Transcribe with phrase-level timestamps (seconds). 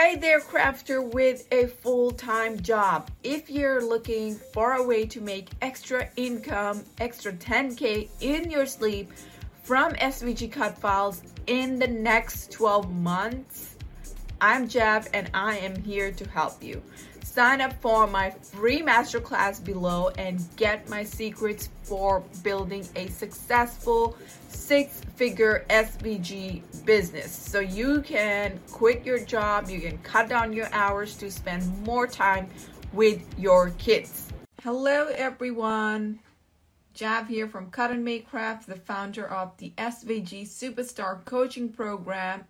[0.00, 3.10] Hey there, crafter with a full time job.
[3.24, 9.10] If you're looking for a way to make extra income, extra 10K in your sleep
[9.64, 13.74] from SVG cut files in the next 12 months,
[14.40, 16.80] I'm Jeff and I am here to help you.
[17.28, 24.16] Sign up for my free masterclass below and get my secrets for building a successful
[24.48, 27.30] six figure SVG business.
[27.30, 32.06] So you can quit your job, you can cut down your hours to spend more
[32.06, 32.48] time
[32.92, 34.32] with your kids.
[34.62, 36.20] Hello, everyone.
[36.94, 42.46] Jav here from Cut and Make Craft, the founder of the SVG Superstar Coaching Program.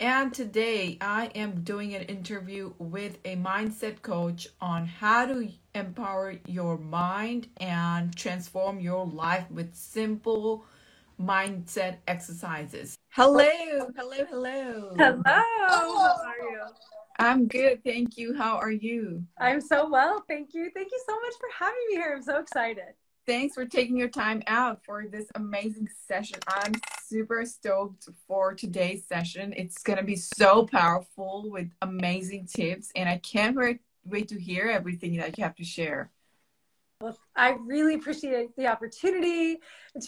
[0.00, 6.36] And today I am doing an interview with a mindset coach on how to empower
[6.46, 10.64] your mind and transform your life with simple
[11.20, 12.96] mindset exercises.
[13.10, 13.46] Hello,
[13.94, 14.94] hello, hello.
[14.96, 15.22] Hello.
[15.26, 16.62] How are you?
[17.18, 18.34] I'm good, thank you.
[18.34, 19.22] How are you?
[19.38, 20.70] I'm so well, thank you.
[20.74, 22.14] Thank you so much for having me here.
[22.16, 22.94] I'm so excited.
[23.30, 26.40] Thanks for taking your time out for this amazing session.
[26.48, 26.72] I'm
[27.04, 29.54] super stoked for today's session.
[29.56, 34.40] It's going to be so powerful with amazing tips, and I can't wait, wait to
[34.40, 36.10] hear everything that you have to share.
[37.00, 39.58] Well, I really appreciate the opportunity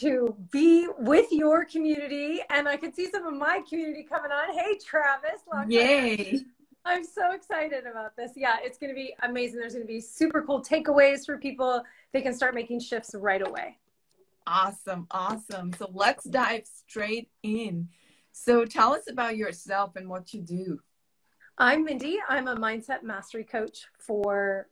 [0.00, 4.52] to be with your community, and I can see some of my community coming on.
[4.52, 5.42] Hey, Travis!
[5.68, 6.40] Yay!
[6.84, 8.32] I'm so excited about this.
[8.34, 9.60] Yeah, it's going to be amazing.
[9.60, 11.82] There's going to be super cool takeaways for people.
[12.12, 13.78] They can start making shifts right away.
[14.46, 15.72] Awesome, awesome.
[15.74, 17.88] So let's dive straight in.
[18.32, 20.80] So tell us about yourself and what you do.
[21.56, 22.18] I'm Mindy.
[22.28, 24.68] I'm a mindset mastery coach for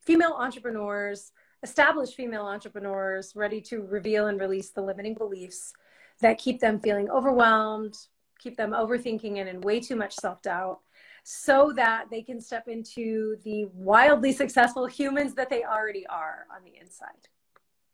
[0.00, 1.32] female entrepreneurs
[1.62, 5.72] established female entrepreneurs ready to reveal and release the limiting beliefs
[6.20, 7.96] that keep them feeling overwhelmed,
[8.38, 10.80] keep them overthinking and in way too much self doubt,
[11.22, 16.64] so that they can step into the wildly successful humans that they already are on
[16.64, 17.28] the inside.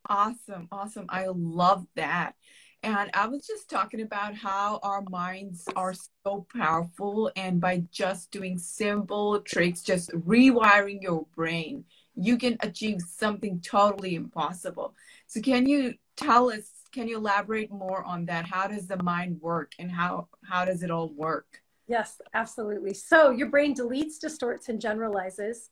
[0.07, 0.67] Awesome.
[0.71, 1.05] Awesome.
[1.09, 2.33] I love that.
[2.81, 5.93] And I was just talking about how our minds are
[6.23, 11.83] so powerful, and by just doing simple tricks, just rewiring your brain,
[12.15, 14.95] you can achieve something totally impossible.
[15.27, 18.45] So can you tell us, can you elaborate more on that?
[18.45, 21.61] How does the mind work and how, how does it all work?
[21.89, 22.93] Yes, absolutely.
[22.93, 25.71] So your brain deletes, distorts, and generalizes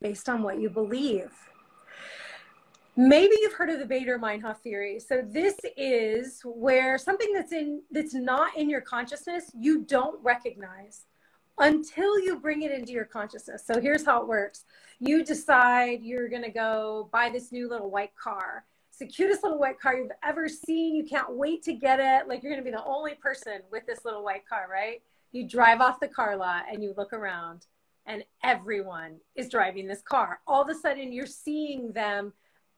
[0.00, 1.32] based on what you believe.
[2.96, 5.00] Maybe you've heard of the Baader-Meinhof theory.
[5.00, 11.02] So this is where something that's in that's not in your consciousness you don't recognize
[11.58, 13.66] until you bring it into your consciousness.
[13.66, 14.64] So here's how it works
[15.00, 18.64] you decide you're going to go buy this new little white car.
[18.88, 20.94] It's the cutest little white car you've ever seen.
[20.94, 22.28] You can't wait to get it.
[22.28, 25.02] Like you're going to be the only person with this little white car, right?
[25.36, 27.66] You drive off the car lot and you look around
[28.06, 30.40] and everyone is driving this car.
[30.46, 32.32] All of a sudden you're seeing them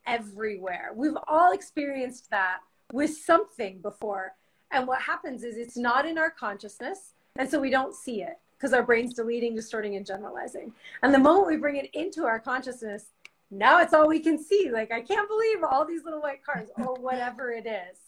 [0.08, 0.91] everywhere.
[0.92, 2.58] We've all experienced that
[2.92, 4.32] with something before.
[4.72, 7.14] And what happens is it's not in our consciousness.
[7.36, 10.72] And so we don't see it because our brain's deleting, distorting, and generalizing.
[11.04, 13.04] And the moment we bring it into our consciousness,
[13.52, 14.68] now it's all we can see.
[14.72, 17.98] Like, I can't believe all these little white cars or whatever it is.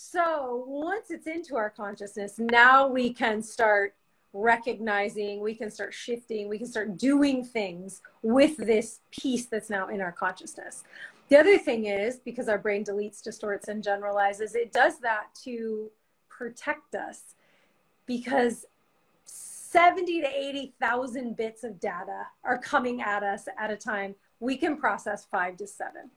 [0.00, 3.96] So once it's into our consciousness, now we can start
[4.32, 9.88] recognizing, we can start shifting, we can start doing things with this piece that's now
[9.88, 10.84] in our consciousness.
[11.30, 15.90] The other thing is because our brain deletes, distorts, and generalizes, it does that to
[16.28, 17.34] protect us
[18.06, 18.66] because
[19.24, 24.14] 70 to 80,000 bits of data are coming at us at a time.
[24.38, 26.12] We can process five to seven.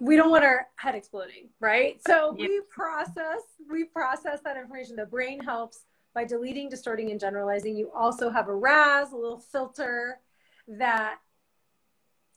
[0.00, 2.00] We don't want our head exploding, right?
[2.06, 3.40] So we process,
[3.70, 4.96] we process that information.
[4.96, 5.84] The brain helps
[6.14, 7.76] by deleting, distorting, and generalizing.
[7.76, 10.20] You also have a RAS, a little filter
[10.66, 11.18] that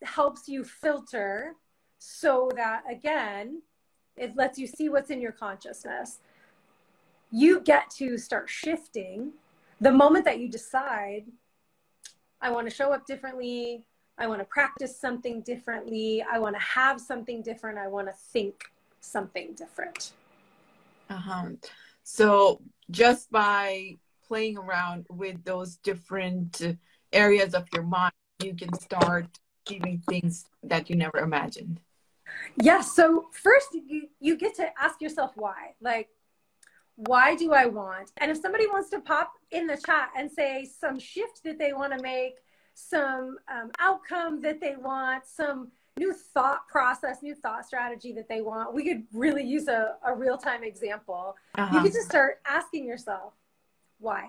[0.03, 1.56] helps you filter
[2.00, 3.62] so that again,
[4.16, 6.19] it lets you see what's in your consciousness.
[7.31, 9.34] You get to start shifting
[9.79, 11.25] the moment that you decide,
[12.42, 13.86] I want to show up differently,
[14.18, 18.14] I want to practice something differently, I want to have something different, I want to
[18.14, 18.64] think
[19.00, 20.14] something different.
[21.10, 21.50] Uh-huh.
[22.04, 23.98] So just by
[24.28, 26.62] playing around with those different
[27.14, 29.28] areas of your mind, you can start
[29.66, 31.80] achieving things that you never imagined.
[32.58, 32.66] Yes.
[32.66, 35.75] Yeah, so first you, you get to ask yourself why.
[35.81, 36.10] Like,
[36.96, 38.12] why do I want?
[38.18, 41.74] And if somebody wants to pop in the chat and say some shift that they
[41.74, 42.38] want to make,
[42.77, 48.41] some um, outcome that they want, some new thought process, new thought strategy that they
[48.41, 51.35] want, we could really use a, a real time example.
[51.56, 51.75] Uh-huh.
[51.75, 53.33] You could just start asking yourself,
[54.00, 54.27] why?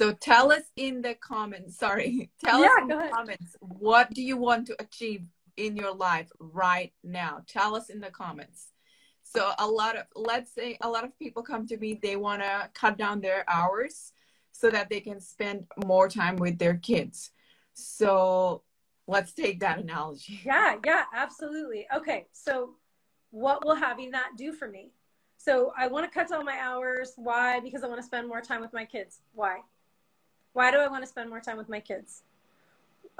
[0.00, 3.12] So tell us in the comments, sorry, tell Yeah, us in the ahead.
[3.12, 5.22] comments, what do you want to achieve
[5.56, 7.42] in your life right now?
[7.46, 8.72] Tell us in the comments.
[9.22, 12.42] So a lot of, let's say a lot of people come to me, they want
[12.42, 14.12] to cut down their hours
[14.50, 17.30] so that they can spend more time with their kids.
[17.74, 18.62] So
[19.06, 20.40] let's take that analogy.
[20.46, 21.86] Yeah, yeah, absolutely.
[21.94, 22.70] Okay, so
[23.30, 24.90] what will having that do for me?
[25.36, 27.12] So I want to cut down my hours.
[27.16, 27.60] Why?
[27.60, 29.20] Because I want to spend more time with my kids.
[29.34, 29.58] Why?
[30.54, 32.22] Why do I want to spend more time with my kids?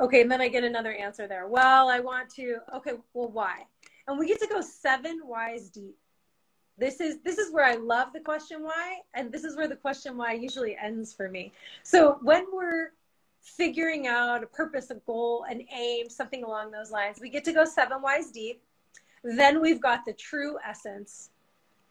[0.01, 1.47] Okay, and then I get another answer there.
[1.47, 2.59] Well, I want to.
[2.77, 3.65] Okay, well, why?
[4.07, 5.97] And we get to go seven whys deep.
[6.79, 9.77] This is this is where I love the question why, and this is where the
[9.77, 11.53] question why usually ends for me.
[11.83, 12.91] So when we're
[13.45, 17.53] figuring out a purpose, a goal, an aim, something along those lines, we get to
[17.53, 18.63] go seven whys deep.
[19.23, 21.31] Then we've got the true essence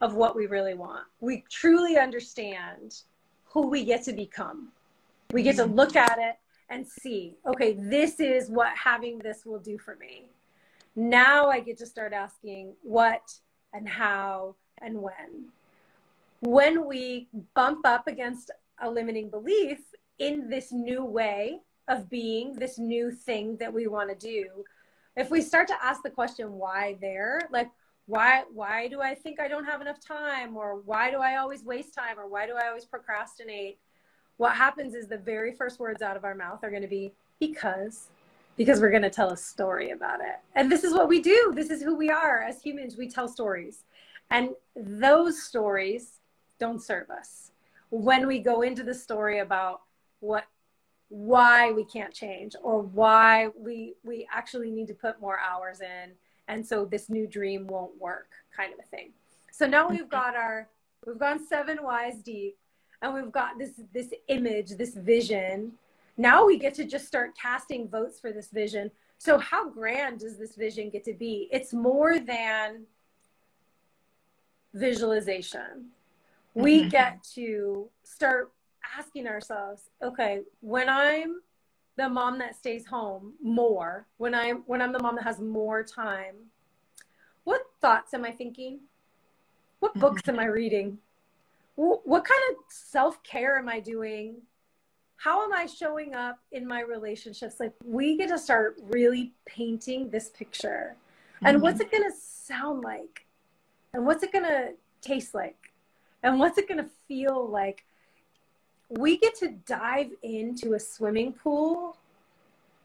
[0.00, 1.04] of what we really want.
[1.20, 2.96] We truly understand
[3.44, 4.72] who we get to become.
[5.32, 6.36] We get to look at it
[6.68, 10.26] and see, okay, this is what having this will do for me.
[10.96, 13.32] Now I get to start asking what
[13.72, 15.50] and how and when.
[16.40, 18.50] When we bump up against
[18.80, 19.78] a limiting belief
[20.18, 24.64] in this new way of being, this new thing that we want to do,
[25.16, 27.70] if we start to ask the question why there, like
[28.06, 31.64] why why do I think I don't have enough time or why do I always
[31.64, 33.78] waste time or why do I always procrastinate?
[34.36, 37.12] What happens is the very first words out of our mouth are going to be
[37.40, 38.08] because
[38.56, 40.36] because we're going to tell a story about it.
[40.54, 41.52] And this is what we do.
[41.56, 42.96] This is who we are as humans.
[42.96, 43.82] We tell stories.
[44.30, 46.20] And those stories
[46.60, 47.50] don't serve us.
[47.90, 49.80] When we go into the story about
[50.24, 50.44] what
[51.08, 56.12] why we can't change or why we we actually need to put more hours in
[56.48, 59.10] and so this new dream won't work kind of a thing.
[59.52, 60.68] So now we've got our
[61.06, 62.56] we've gone seven whys deep
[63.02, 65.72] and we've got this this image, this vision.
[66.16, 68.90] Now we get to just start casting votes for this vision.
[69.18, 71.48] So how grand does this vision get to be?
[71.52, 72.86] It's more than
[74.72, 75.90] visualization.
[76.54, 76.90] We Mhm.
[76.90, 78.53] get to start
[78.98, 81.40] asking ourselves, okay, when I'm
[81.96, 85.82] the mom that stays home more, when I'm when I'm the mom that has more
[85.82, 86.34] time,
[87.44, 88.80] what thoughts am I thinking?
[89.80, 90.00] What mm-hmm.
[90.00, 90.98] books am I reading?
[91.76, 94.36] What kind of self-care am I doing?
[95.16, 97.56] How am I showing up in my relationships?
[97.58, 100.96] Like we get to start really painting this picture.
[101.42, 101.88] And what's mm-hmm.
[101.88, 103.26] it going to sound like?
[103.92, 104.70] And what's it going to
[105.00, 105.72] taste like?
[106.22, 107.84] And what's it going to feel like?
[108.88, 111.96] We get to dive into a swimming pool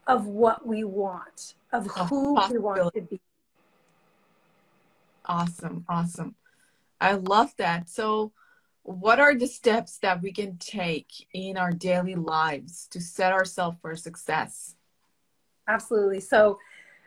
[0.06, 3.20] of what we want, of who we want to be.
[5.26, 6.34] Awesome, awesome.
[7.00, 7.88] I love that.
[7.88, 8.32] So,
[8.82, 13.76] what are the steps that we can take in our daily lives to set ourselves
[13.80, 14.74] for success?
[15.68, 16.20] Absolutely.
[16.20, 16.58] So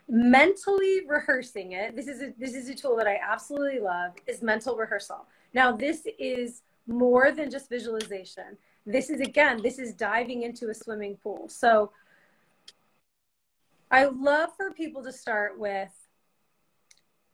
[0.08, 4.42] mentally rehearsing it, this is a, this is a tool that I absolutely love is
[4.42, 5.26] mental rehearsal.
[5.54, 8.58] Now this is more than just visualization.
[8.86, 11.48] This is again, this is diving into a swimming pool.
[11.50, 11.92] So
[13.90, 15.92] I love for people to start with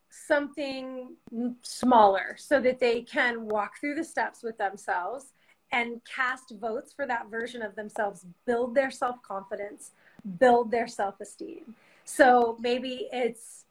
[0.10, 1.16] something
[1.62, 5.34] smaller so that they can walk through the steps with themselves
[5.72, 9.92] and cast votes for that version of themselves, build their self confidence,
[10.40, 11.76] build their self esteem.
[12.06, 13.66] So maybe it's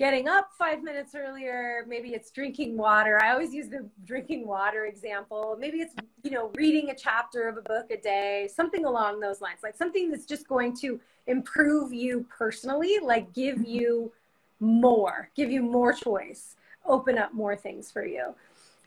[0.00, 3.22] getting up five minutes earlier, maybe it's drinking water.
[3.22, 5.58] I always use the drinking water example.
[5.60, 9.42] Maybe it's, you know, reading a chapter of a book a day, something along those
[9.42, 13.66] lines, like something that's just going to improve you personally, like give mm-hmm.
[13.66, 14.12] you
[14.58, 18.34] more, give you more choice, open up more things for you.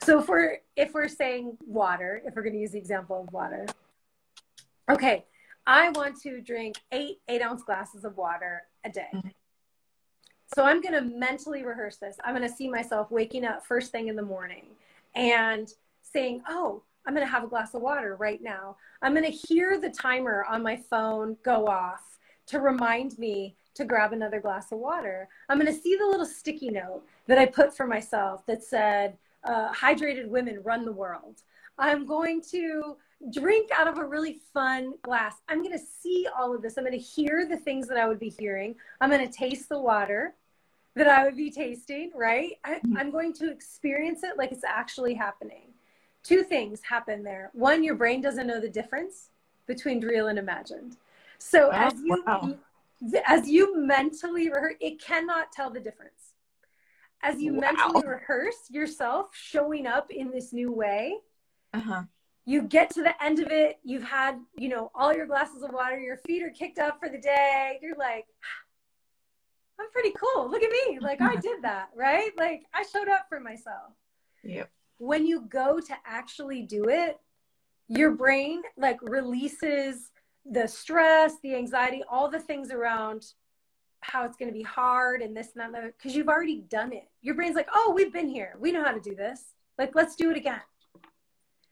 [0.01, 3.31] So if we're if we're saying water, if we're going to use the example of
[3.31, 3.67] water,
[4.89, 5.25] okay,
[5.67, 9.09] I want to drink eight eight ounce glasses of water a day.
[9.13, 9.29] Mm-hmm.
[10.55, 12.17] So I'm going to mentally rehearse this.
[12.23, 14.65] I'm going to see myself waking up first thing in the morning
[15.15, 19.29] and saying, "Oh, I'm going to have a glass of water right now." I'm going
[19.29, 24.39] to hear the timer on my phone go off to remind me to grab another
[24.39, 25.27] glass of water.
[25.49, 29.17] I'm going to see the little sticky note that I put for myself that said,
[29.43, 31.41] uh, hydrated women run the world.
[31.77, 32.97] I'm going to
[33.31, 35.35] drink out of a really fun glass.
[35.49, 36.77] I'm going to see all of this.
[36.77, 38.75] I'm going to hear the things that I would be hearing.
[39.01, 40.35] I'm going to taste the water
[40.95, 42.53] that I would be tasting, right?
[42.63, 45.73] I, I'm going to experience it like it's actually happening.
[46.23, 47.49] Two things happen there.
[47.53, 49.29] One, your brain doesn't know the difference
[49.65, 50.97] between real and imagined.
[51.39, 52.55] So Oh, as you wow.
[53.27, 56.33] as you mentally rehearse, it cannot tell the difference.
[57.21, 57.61] As you Wow.
[57.61, 61.17] mentally rehearse yourself showing up in this new way,
[61.73, 62.03] Uh huh.
[62.45, 65.71] you get to the end of it, you've had, you know, all your glasses of
[65.73, 67.79] water, your feet are kicked up for the day.
[67.81, 68.25] You're like,
[69.79, 70.49] I'm pretty cool.
[70.49, 70.99] Look at me.
[70.99, 72.31] Like I did that, right?
[72.37, 73.93] Like I showed up for myself.
[74.43, 74.69] Yep.
[74.97, 77.19] When you go to actually do it,
[77.87, 80.11] your brain like releases
[80.45, 83.25] the stress, the anxiety, all the things around
[84.03, 87.09] how it's going to be hard and this and that because you've already done it.
[87.21, 88.55] Your brain's like, oh, we've been here.
[88.59, 89.53] We know how to do this.
[89.77, 90.61] Like, let's do it again.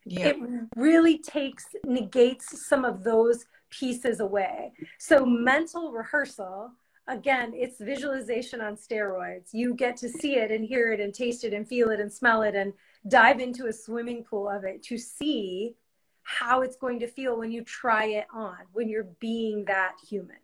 [0.06, 0.28] Yeah.
[0.28, 0.38] It
[0.76, 4.74] really takes, negates some of those pieces away.
[4.98, 6.72] So, mental rehearsal,
[7.08, 9.50] again, it's visualization on steroids.
[9.54, 12.12] You get to see it and hear it and taste it and feel it and
[12.12, 12.74] smell it and
[13.08, 15.76] dive into a swimming pool of it to see
[16.24, 20.38] how it's going to feel when you try it on, when you're being that human.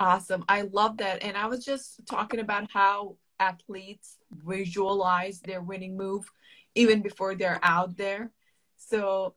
[0.00, 0.44] Awesome.
[0.48, 1.22] I love that.
[1.22, 6.30] And I was just talking about how athletes visualize their winning move
[6.74, 8.30] even before they're out there.
[8.76, 9.34] So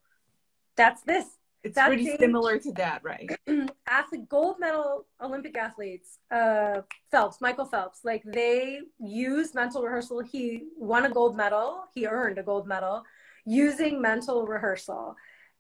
[0.76, 1.26] that's this.
[1.64, 3.30] It's that's pretty similar to that, right?
[3.88, 10.22] Athlete, gold medal Olympic athletes, uh, Phelps, Michael Phelps, like they use mental rehearsal.
[10.22, 11.84] He won a gold medal.
[11.94, 13.04] He earned a gold medal
[13.46, 15.16] using mental rehearsal.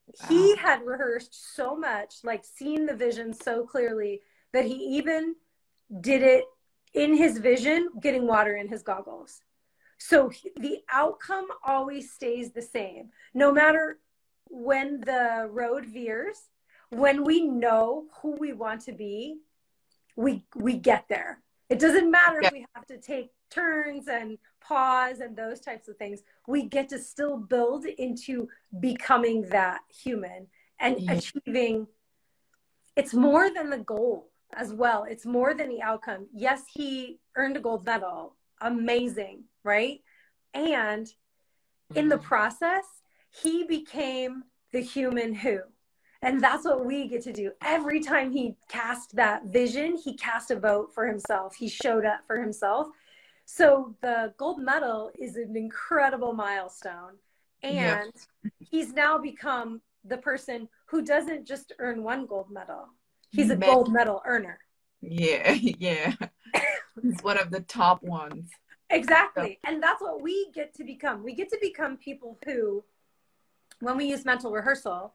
[0.08, 0.27] Wow.
[0.27, 4.22] He had rehearsed so much, like seen the vision so clearly
[4.53, 5.36] that he even
[6.01, 6.46] did it
[6.93, 9.41] in his vision, getting water in his goggles.
[9.98, 13.10] So he, the outcome always stays the same.
[13.36, 14.00] No matter
[14.51, 16.38] when the road veers,
[16.89, 19.38] when we know who we want to be,
[20.15, 21.39] we we get there.
[21.70, 22.48] It doesn't matter yeah.
[22.50, 26.22] if we have to take turns and pause and those types of things.
[26.48, 30.48] We get to still build into becoming that human
[30.79, 31.13] and yeah.
[31.13, 31.88] achieving.
[32.98, 35.05] It's more than the goal as well.
[35.10, 36.27] It's more than the outcome.
[36.34, 38.36] Yes, he earned a gold medal.
[38.60, 40.01] Amazing, right?
[40.53, 41.08] And
[41.96, 42.25] in the mm-hmm.
[42.25, 42.84] process,
[43.32, 45.60] he became the human who.
[46.22, 47.52] And that's what we get to do.
[47.64, 51.56] Every time he cast that vision, he cast a vote for himself.
[51.56, 52.88] He showed up for himself.
[53.46, 57.18] So the gold medal is an incredible milestone.
[57.64, 58.12] And
[58.60, 62.88] he's now become the person who doesn't just earn one gold medal,
[63.32, 64.60] he's a gold medal earner.
[65.02, 66.14] Yeah, yeah.
[67.02, 68.50] he's one of the top ones.
[68.90, 69.60] Exactly.
[69.64, 71.24] And that's what we get to become.
[71.24, 72.84] We get to become people who,
[73.82, 75.14] when we use mental rehearsal,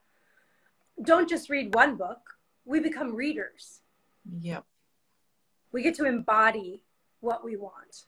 [1.03, 2.19] don't just read one book,
[2.65, 3.81] we become readers.
[4.41, 4.65] Yep.
[5.73, 6.83] We get to embody
[7.21, 8.05] what we want.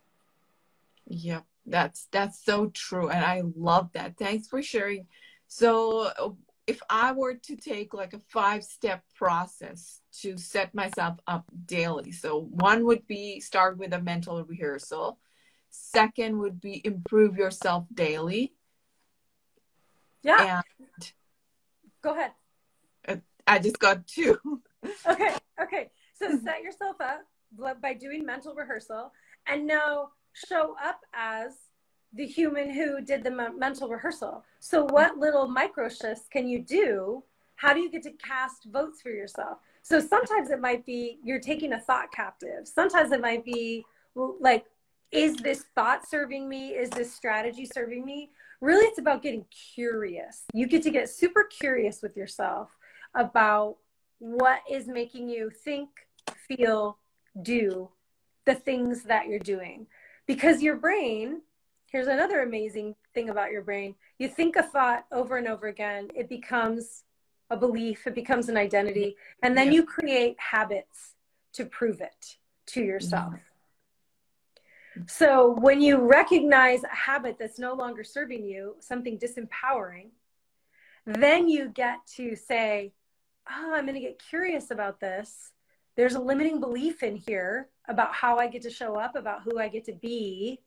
[1.06, 4.18] Yep, that's that's so true, and I love that.
[4.18, 5.06] Thanks for sharing.
[5.46, 6.30] So, uh,
[6.66, 12.40] if I were to take like a five-step process to set myself up daily, so
[12.40, 15.18] one would be start with a mental rehearsal.
[15.70, 18.52] Second would be improve yourself daily.
[20.22, 20.62] Yeah.
[20.78, 21.12] And
[22.02, 22.32] go ahead.
[23.46, 24.38] I just got two.
[25.08, 25.34] okay.
[25.60, 25.90] Okay.
[26.14, 27.22] So set yourself up
[27.80, 29.12] by doing mental rehearsal,
[29.46, 31.52] and now show up as
[32.12, 34.44] the human who did the mental rehearsal.
[34.60, 37.22] So, what little micro shifts can you do?
[37.56, 39.58] How do you get to cast votes for yourself?
[39.82, 42.66] So, sometimes it might be you're taking a thought captive.
[42.66, 43.84] Sometimes it might be
[44.14, 44.66] like,
[45.10, 46.70] is this thought serving me?
[46.70, 48.30] Is this strategy serving me?
[48.60, 50.44] Really, it's about getting curious.
[50.52, 52.76] You get to get super curious with yourself
[53.14, 53.76] about
[54.18, 55.90] what is making you think,
[56.48, 56.98] feel,
[57.42, 57.90] do
[58.48, 59.86] the things that you're doing
[60.26, 61.42] because your brain
[61.86, 66.08] here's another amazing thing about your brain you think a thought over and over again
[66.14, 67.04] it becomes
[67.50, 71.14] a belief it becomes an identity and then you create habits
[71.52, 72.36] to prove it
[72.66, 73.47] to yourself mm-hmm.
[75.06, 80.08] So when you recognize a habit that's no longer serving you something disempowering
[81.06, 82.92] then you get to say
[83.50, 85.52] oh i'm going to get curious about this
[85.98, 89.58] there's a limiting belief in here about how I get to show up, about who
[89.58, 90.60] I get to be.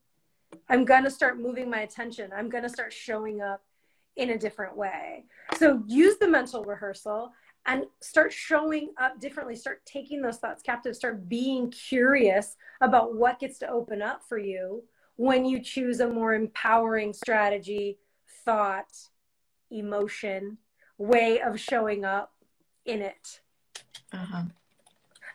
[0.67, 2.31] I'm going to start moving my attention.
[2.35, 3.61] I'm going to start showing up
[4.17, 5.23] in a different way.
[5.57, 7.31] So use the mental rehearsal
[7.65, 9.55] and start showing up differently.
[9.55, 10.95] Start taking those thoughts captive.
[10.95, 14.83] Start being curious about what gets to open up for you
[15.15, 17.99] when you choose a more empowering strategy,
[18.43, 18.91] thought,
[19.69, 20.57] emotion,
[20.97, 22.33] way of showing up
[22.85, 23.41] in it.
[24.11, 24.43] Uh-huh.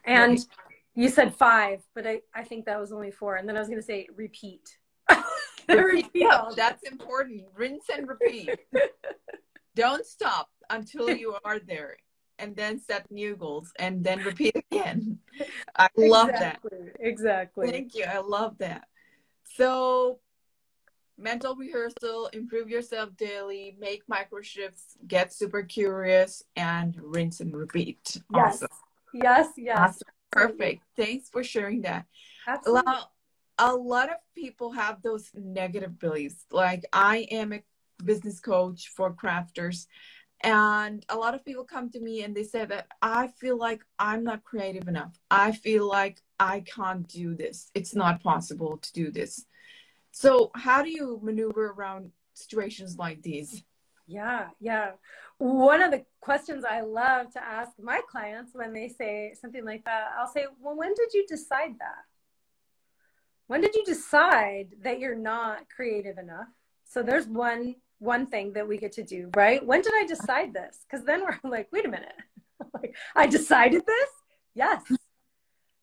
[0.04, 0.46] And right.
[0.94, 3.36] you said five, but I, I think that was only four.
[3.36, 4.78] And then I was going to say repeat.
[5.68, 6.10] repeat.
[6.14, 7.44] Yeah, that's important.
[7.54, 8.50] Rinse and repeat.
[9.76, 11.96] Don't stop until you are there
[12.38, 15.18] and then set new goals and then repeat again.
[15.76, 16.60] I love that.
[17.00, 17.70] Exactly.
[17.70, 18.04] Thank you.
[18.04, 18.88] I love that.
[19.56, 20.20] So
[21.18, 28.20] mental rehearsal, improve yourself daily, make micro shifts, get super curious, and rinse and repeat.
[28.34, 28.56] Yes.
[28.56, 28.68] Awesome.
[29.14, 29.78] Yes, yes.
[29.78, 30.08] Awesome.
[30.30, 30.82] Perfect.
[30.96, 32.04] Thanks for sharing that.
[32.46, 32.82] Absolutely.
[32.86, 33.12] Well,
[33.58, 36.44] a lot of people have those negative beliefs.
[36.50, 37.62] Like, I am a
[38.04, 39.86] business coach for crafters.
[40.42, 43.82] And a lot of people come to me and they say that I feel like
[43.98, 45.18] I'm not creative enough.
[45.30, 47.70] I feel like I can't do this.
[47.74, 49.46] It's not possible to do this.
[50.12, 53.62] So, how do you maneuver around situations like these?
[54.06, 54.92] Yeah, yeah.
[55.38, 59.84] One of the questions I love to ask my clients when they say something like
[59.84, 62.04] that, I'll say, Well, when did you decide that?
[63.46, 66.48] When did you decide that you're not creative enough?
[66.84, 69.64] So, there's one one thing that we get to do, right?
[69.64, 70.78] When did I decide this?
[70.88, 72.14] Because then we're like, wait a minute.
[72.74, 74.10] like, I decided this?
[74.54, 74.82] Yes.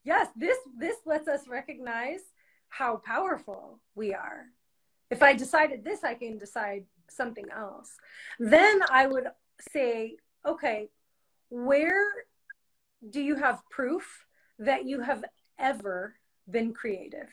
[0.04, 2.20] Yes, this this lets us recognize
[2.68, 4.46] how powerful we are.
[5.10, 7.92] If I decided this, I can decide something else.
[8.40, 9.28] Then I would
[9.72, 10.90] say, okay,
[11.50, 12.06] where
[13.08, 14.26] do you have proof
[14.60, 15.24] that you have
[15.60, 16.16] ever
[16.50, 17.30] been creative?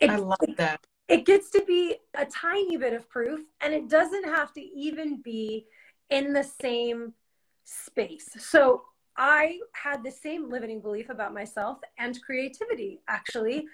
[0.00, 3.88] It, I love that it gets to be a tiny bit of proof and it
[3.88, 5.66] doesn't have to even be
[6.10, 7.12] in the same
[7.64, 8.28] space.
[8.38, 8.82] So
[9.16, 13.66] I had the same limiting belief about myself and creativity actually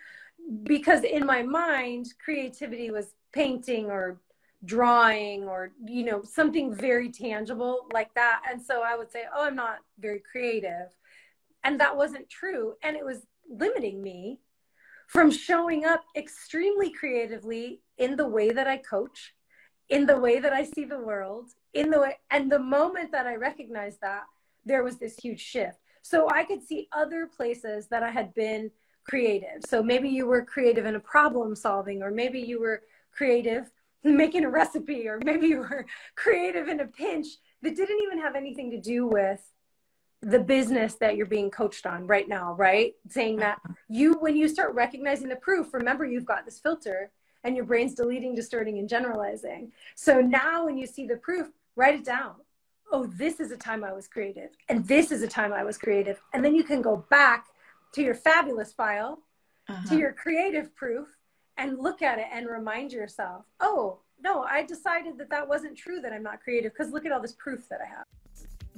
[0.64, 4.20] because in my mind creativity was painting or
[4.64, 9.46] drawing or you know something very tangible like that and so I would say oh
[9.46, 10.88] I'm not very creative
[11.64, 14.38] and that wasn't true and it was limiting me
[15.12, 19.34] from showing up extremely creatively in the way that I coach,
[19.90, 23.26] in the way that I see the world, in the way, and the moment that
[23.26, 24.22] I recognized that,
[24.64, 25.78] there was this huge shift.
[26.00, 28.70] So I could see other places that I had been
[29.04, 29.60] creative.
[29.66, 33.70] So maybe you were creative in a problem solving, or maybe you were creative
[34.04, 35.84] making a recipe, or maybe you were
[36.16, 37.26] creative in a pinch
[37.60, 39.40] that didn't even have anything to do with
[40.22, 42.94] the business that you're being coached on right now, right?
[43.08, 47.10] Saying that you, when you start recognizing the proof, remember you've got this filter
[47.44, 49.72] and your brain's deleting, distorting, and generalizing.
[49.96, 52.36] So now when you see the proof, write it down.
[52.92, 55.78] Oh, this is a time I was creative, and this is a time I was
[55.78, 56.20] creative.
[56.34, 57.46] And then you can go back
[57.94, 59.22] to your fabulous file,
[59.68, 59.88] uh-huh.
[59.88, 61.08] to your creative proof,
[61.56, 66.00] and look at it and remind yourself, oh, no, I decided that that wasn't true,
[66.00, 68.04] that I'm not creative, because look at all this proof that I have.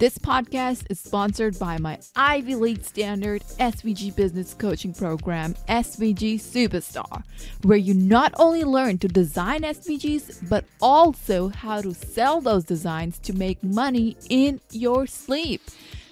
[0.05, 7.25] This podcast is sponsored by my Ivy League standard SVG business coaching program, SVG Superstar,
[7.63, 13.19] where you not only learn to design SVGs, but also how to sell those designs
[13.21, 15.63] to make money in your sleep.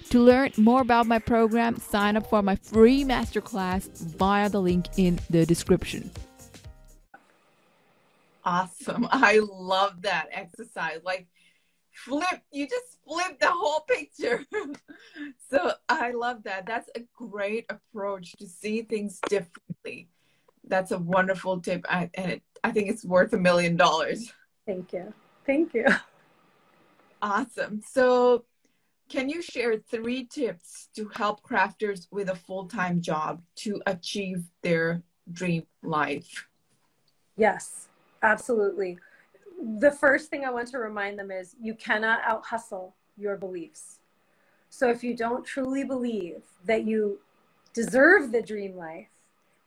[0.09, 4.87] To learn more about my program, sign up for my free masterclass via the link
[4.97, 6.09] in the description.
[8.43, 9.07] Awesome.
[9.11, 11.01] I love that exercise.
[11.05, 11.27] Like,
[11.93, 14.45] flip you just flip the whole picture.
[15.49, 16.65] So i love that.
[16.65, 20.09] That's a great approach to see things differently.
[20.67, 24.33] That's a wonderful tip I, and it, i think it's worth a million dollars.
[24.65, 25.13] Thank you.
[25.45, 25.85] Thank you.
[27.21, 27.81] Awesome.
[27.89, 28.43] So
[29.07, 35.03] can you share three tips to help crafters with a full-time job to achieve their
[35.31, 36.47] dream life?
[37.37, 37.87] Yes
[38.23, 38.97] absolutely
[39.79, 43.99] the first thing I want to remind them is you cannot out hustle your beliefs.
[44.69, 47.19] So if you don't truly believe that you
[47.73, 49.07] deserve the dream life,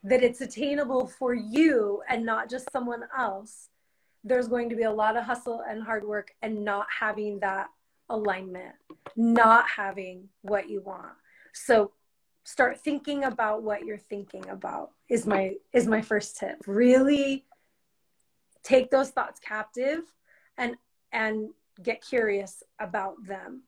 [0.03, 3.69] that it's attainable for you and not just someone else,
[4.23, 7.67] there's going to be a lot of hustle and hard work and not having that
[8.09, 8.75] alignment,
[9.15, 11.13] not having what you want.
[11.53, 11.91] So
[12.43, 16.57] start thinking about what you're thinking about is my is my first tip.
[16.67, 17.45] Really
[18.67, 20.01] take those thoughts captive
[20.57, 20.75] and
[21.11, 21.49] and
[21.81, 23.63] get curious about them.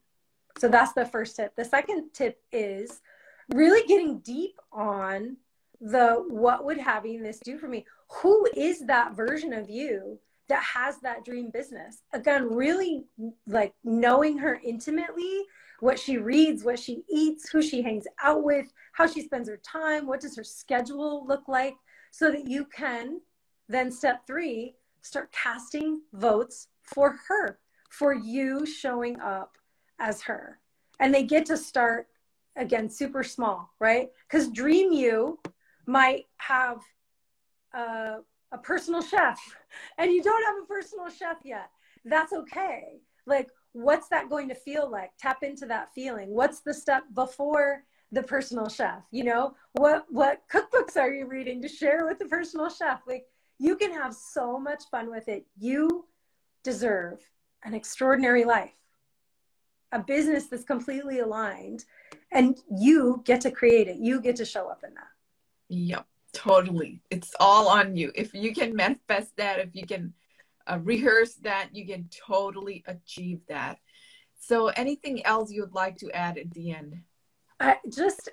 [0.58, 1.56] So that's the first tip.
[1.56, 3.02] The second tip is
[3.54, 5.38] really getting deep on
[5.80, 7.86] the what would having this do for me?
[8.22, 12.02] Who is that version of you that has that dream business?
[12.12, 13.06] Again really
[13.48, 15.44] like knowing her intimately
[15.80, 19.56] what she reads what she eats who she hangs out with how she spends her
[19.58, 21.76] time what does her schedule look like
[22.12, 23.22] so that you can
[23.70, 27.60] then step three start casting votes for her,
[27.90, 29.58] for you showing up
[30.00, 30.60] as her.
[31.00, 32.08] And they get to start
[32.56, 34.10] again super small, right?
[34.28, 35.40] Because Dream You
[35.86, 36.82] might have
[37.74, 38.18] a,
[38.52, 39.40] a personal chef
[39.98, 41.70] and you don't have a personal chef yet.
[42.06, 43.00] That's okay.
[43.26, 45.12] Like, what's that going to feel like?
[45.20, 46.30] Tap into that feeling.
[46.30, 49.04] What's the step before the personal chef?
[49.12, 53.02] You know, what what cookbooks are you reading to share with the personal chef?
[53.08, 53.26] Like,
[53.60, 55.46] You can have so much fun with it.
[55.58, 56.06] You
[56.64, 57.20] deserve
[57.64, 58.74] an extraordinary life,
[59.92, 61.84] a business that's completely aligned,
[62.32, 63.98] and you get to create it.
[63.98, 65.08] You get to show up in that.
[65.68, 67.02] Yep, totally.
[67.10, 68.12] It's all on you.
[68.16, 70.14] If you can manifest that, if you can
[70.66, 73.78] uh, rehearse that, you can totally achieve that.
[74.40, 77.02] So, anything else you would like to add at the end?
[77.60, 78.30] Uh, just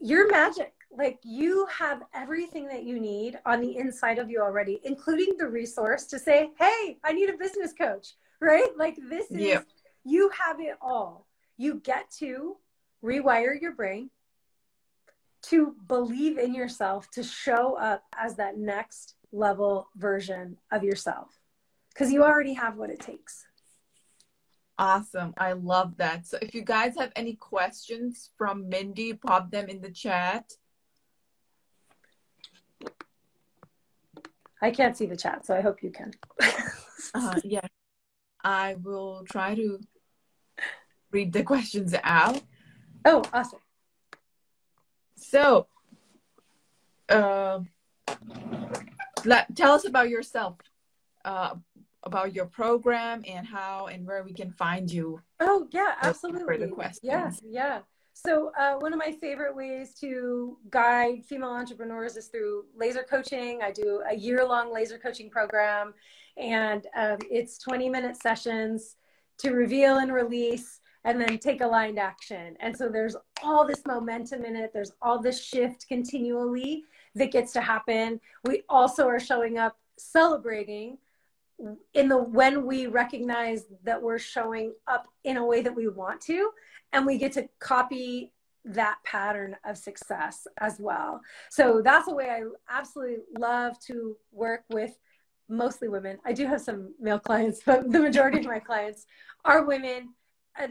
[0.00, 0.72] you're magic.
[0.90, 5.48] Like you have everything that you need on the inside of you already, including the
[5.48, 8.70] resource to say, Hey, I need a business coach, right?
[8.76, 9.66] Like this is, yep.
[10.04, 11.26] you have it all.
[11.56, 12.56] You get to
[13.04, 14.10] rewire your brain
[15.40, 21.38] to believe in yourself, to show up as that next level version of yourself
[21.98, 23.44] because you already have what it takes.
[24.78, 25.34] Awesome.
[25.36, 26.26] I love that.
[26.28, 30.52] So if you guys have any questions from Mindy, pop them in the chat.
[34.60, 36.12] I can't see the chat, so I hope you can.
[37.14, 37.60] uh, yeah.
[38.42, 39.80] I will try to
[41.10, 42.40] read the questions out.
[43.04, 43.60] Oh, awesome.
[45.16, 45.66] So,
[47.08, 47.60] uh,
[49.24, 50.56] let, tell us about yourself.
[51.24, 51.54] Uh,
[52.04, 55.20] about your program and how and where we can find you.
[55.40, 56.44] Oh yeah, absolutely.
[56.44, 57.00] For the questions.
[57.02, 57.80] Yeah, yeah.
[58.26, 63.60] So uh, one of my favorite ways to guide female entrepreneurs is through laser coaching.
[63.62, 65.94] I do a year-long laser coaching program,
[66.36, 68.96] and um, it's 20-minute sessions
[69.38, 72.56] to reveal and release, and then take aligned action.
[72.58, 74.72] And so there's all this momentum in it.
[74.74, 76.82] There's all this shift continually
[77.14, 78.20] that gets to happen.
[78.44, 80.98] We also are showing up celebrating
[81.94, 86.20] in the when we recognize that we're showing up in a way that we want
[86.20, 86.50] to
[86.92, 88.32] and we get to copy
[88.64, 94.62] that pattern of success as well so that's the way i absolutely love to work
[94.70, 94.98] with
[95.48, 99.06] mostly women i do have some male clients but the majority of my clients
[99.44, 100.10] are women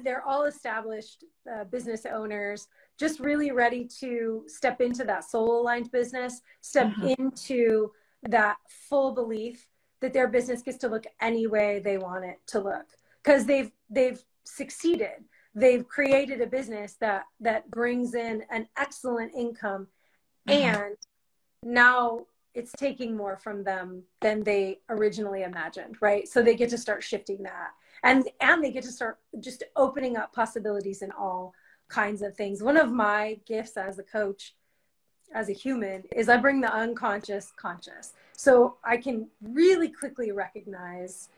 [0.04, 2.68] they're all established uh, business owners
[3.00, 7.14] just really ready to step into that soul aligned business step mm-hmm.
[7.20, 7.90] into
[8.24, 8.58] that
[8.90, 9.66] full belief
[10.02, 12.86] that their business gets to look any way they want it to look.
[13.24, 15.24] Because they've they've succeeded.
[15.56, 19.88] They've created a business that that brings in an excellent income
[20.48, 20.60] mm-hmm.
[20.60, 20.96] and
[21.64, 26.28] now it's taking more from them than they originally imagined right?
[26.28, 27.72] So they get to start shifting that.
[28.04, 31.54] And and they get to start just opening up possibilities in all
[31.90, 32.62] kinds of things.
[32.62, 34.54] One of my gifts as a coach
[35.34, 41.30] as a human is i bring the unconscious conscious so I can really quickly recognize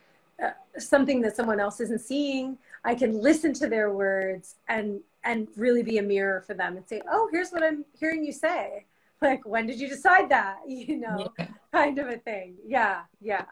[0.42, 2.58] uh, something that someone else isn't seeing.
[2.84, 6.86] I can listen to their words and and really be a mirror for them and
[6.86, 8.84] say, "Oh, here's what I'm hearing you say."
[9.22, 10.58] Like, when did you decide that?
[10.66, 11.48] You know, yeah.
[11.72, 12.56] kind of a thing.
[12.66, 13.44] Yeah, yeah.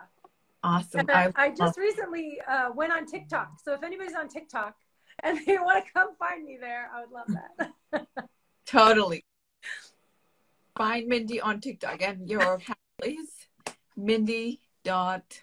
[0.63, 1.07] Awesome.
[1.09, 3.61] I, I, just recently uh, went on TikTok.
[3.63, 4.75] So if anybody's on TikTok
[5.23, 7.29] and they want to come find me there, I would love
[7.93, 8.07] that.
[8.67, 9.25] totally.
[10.77, 12.61] Find Mindy on TikTok and your
[13.01, 13.38] please.
[13.99, 15.43] Mindy dot.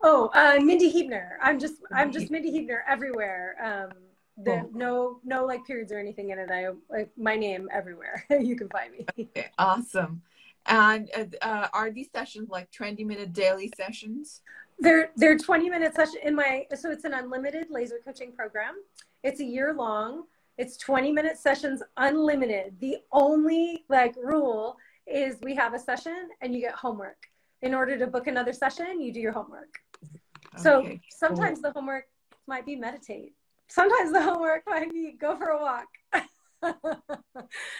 [0.00, 1.38] Oh, uh, Mindy Huebner.
[1.42, 3.56] I'm just I'm just Mindy Huebner everywhere.
[3.62, 3.98] Um,
[4.42, 4.70] the, oh.
[4.72, 6.50] no no like periods or anything in it.
[6.50, 8.24] I like my name everywhere.
[8.30, 9.04] you can find me.
[9.18, 10.22] Okay, awesome.
[10.66, 14.40] And uh, uh, are these sessions like 20 minute daily sessions?
[14.78, 18.76] They're they're 20 minute session in my so it's an unlimited laser coaching program.
[19.22, 20.24] It's a year long.
[20.56, 22.76] It's 20 minute sessions unlimited.
[22.80, 24.76] The only like rule
[25.10, 27.18] is we have a session and you get homework.
[27.62, 29.74] In order to book another session, you do your homework.
[30.04, 31.70] Okay, so sometimes cool.
[31.70, 32.04] the homework
[32.46, 33.34] might be meditate.
[33.68, 35.88] Sometimes the homework might be go for a walk.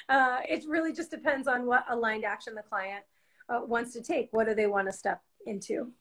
[0.09, 3.05] uh, it really just depends on what aligned action the client
[3.49, 4.29] uh, wants to take.
[4.33, 5.93] What do they want to step into?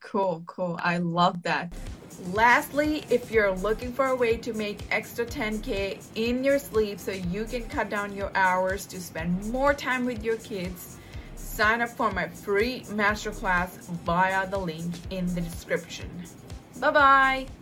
[0.00, 0.78] Cool, cool.
[0.82, 1.72] I love that.
[2.32, 7.12] Lastly, if you're looking for a way to make extra 10K in your sleep so
[7.12, 10.96] you can cut down your hours to spend more time with your kids,
[11.36, 13.70] sign up for my free masterclass
[14.04, 16.10] via the link in the description.
[16.80, 17.57] Bye bye.